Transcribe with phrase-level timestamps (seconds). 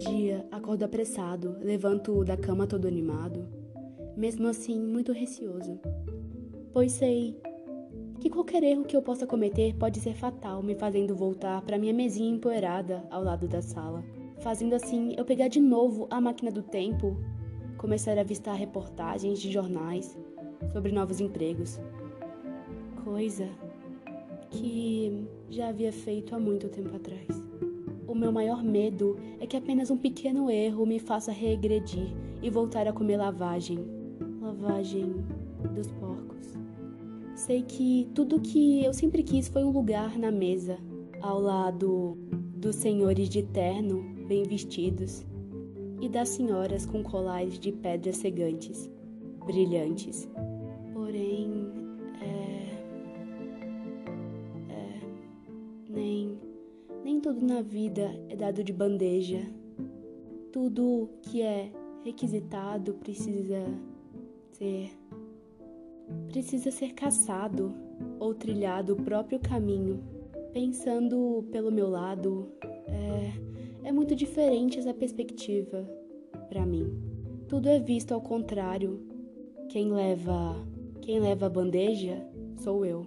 [0.00, 3.46] dia acordo apressado, levanto da cama todo animado,
[4.16, 5.78] mesmo assim muito receoso.
[6.72, 7.38] Pois sei
[8.18, 11.92] que qualquer erro que eu possa cometer pode ser fatal, me fazendo voltar para minha
[11.92, 14.02] mesinha empoeirada ao lado da sala.
[14.38, 17.18] Fazendo assim eu pegar de novo a máquina do tempo,
[17.76, 20.18] começar a avistar reportagens de jornais
[20.72, 21.78] sobre novos empregos.
[23.04, 23.48] Coisa
[24.50, 27.69] que já havia feito há muito tempo atrás.
[28.10, 32.08] O meu maior medo é que apenas um pequeno erro me faça regredir
[32.42, 33.78] e voltar a comer lavagem.
[34.40, 35.14] Lavagem
[35.72, 36.58] dos porcos.
[37.36, 40.76] Sei que tudo que eu sempre quis foi um lugar na mesa,
[41.22, 42.18] ao lado
[42.56, 45.24] dos senhores de terno bem vestidos
[46.00, 48.90] e das senhoras com colares de pedras cegantes,
[49.46, 50.28] brilhantes.
[50.92, 51.59] Porém,
[57.40, 59.40] tudo na vida é dado de bandeja.
[60.52, 61.72] Tudo que é
[62.04, 63.64] requisitado precisa
[64.52, 64.90] ser
[66.28, 67.72] precisa ser caçado
[68.18, 70.04] ou trilhado o próprio caminho.
[70.52, 72.52] Pensando pelo meu lado,
[72.86, 75.88] é, é muito diferente essa perspectiva
[76.48, 76.92] para mim.
[77.48, 79.00] Tudo é visto ao contrário.
[79.70, 80.56] Quem leva,
[81.00, 82.22] quem leva a bandeja
[82.58, 83.06] sou eu.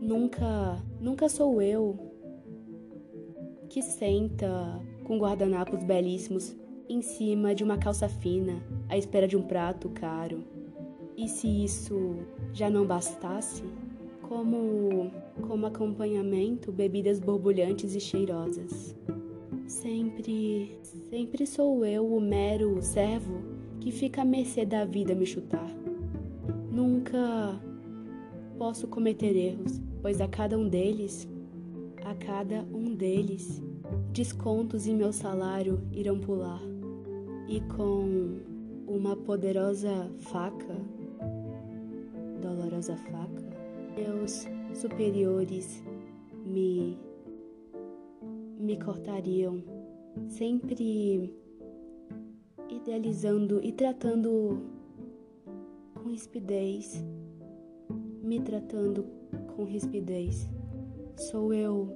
[0.00, 2.11] Nunca, nunca sou eu
[3.72, 6.54] que senta com guardanapos belíssimos
[6.90, 10.44] em cima de uma calça fina, à espera de um prato caro.
[11.16, 12.16] E se isso
[12.52, 13.64] já não bastasse,
[14.28, 15.10] como
[15.48, 18.94] como acompanhamento, bebidas borbulhantes e cheirosas.
[19.66, 23.40] Sempre, sempre sou eu o mero servo
[23.80, 25.70] que fica à mercê da vida me chutar.
[26.70, 27.58] Nunca
[28.58, 31.26] posso cometer erros, pois a cada um deles
[32.04, 33.62] a cada um deles,
[34.12, 36.60] descontos em meu salário irão pular,
[37.48, 38.40] e com
[38.86, 40.76] uma poderosa faca,
[42.40, 43.42] dolorosa faca,
[43.96, 45.82] meus superiores
[46.44, 46.98] me
[48.58, 49.62] me cortariam,
[50.28, 51.34] sempre
[52.68, 54.62] idealizando e tratando
[55.94, 57.04] com rispidez,
[58.22, 59.04] me tratando
[59.56, 60.48] com rispidez.
[61.16, 61.94] Sou eu,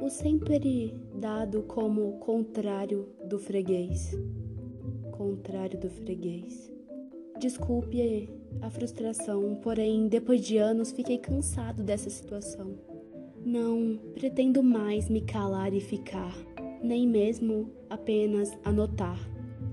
[0.00, 4.16] o sempre dado como contrário do freguês.
[5.12, 6.72] Contrário do freguês.
[7.38, 8.30] Desculpe
[8.62, 12.74] a frustração, porém, depois de anos fiquei cansado dessa situação.
[13.44, 16.34] Não pretendo mais me calar e ficar,
[16.82, 19.18] nem mesmo apenas anotar.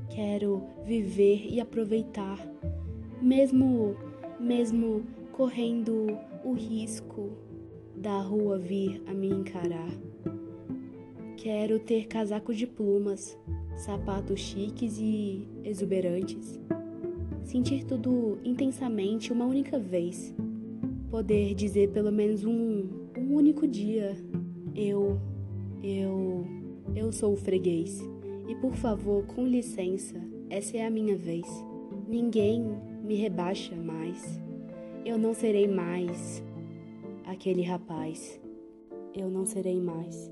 [0.10, 2.38] Quero viver e aproveitar,
[3.22, 3.96] mesmo
[4.40, 6.08] mesmo correndo
[6.44, 7.32] o risco
[7.98, 9.90] da rua vir a me encarar.
[11.36, 13.38] Quero ter casaco de plumas,
[13.76, 16.60] sapatos chiques e exuberantes.
[17.44, 20.36] Sentir tudo intensamente uma única vez.
[21.10, 22.88] Poder dizer pelo menos um,
[23.18, 24.16] um único dia:
[24.76, 25.20] Eu,
[25.82, 26.46] eu,
[26.96, 28.00] eu sou o freguês.
[28.48, 31.46] E por favor, com licença, essa é a minha vez.
[32.08, 32.64] Ninguém
[33.04, 34.40] me rebaixa mais.
[35.06, 36.44] Eu não serei mais
[37.28, 38.40] aquele rapaz.
[39.14, 40.32] Eu não serei mais.